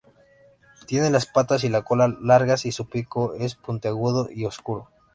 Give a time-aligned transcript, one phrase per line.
[0.87, 4.89] Tiene las patas y la cola largas, y su pico es puntiagudo y oscuro.